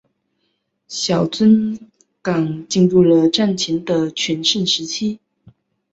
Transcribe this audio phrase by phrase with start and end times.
[0.87, 1.79] 小樽
[2.23, 5.19] 港进入了战前的全盛时期。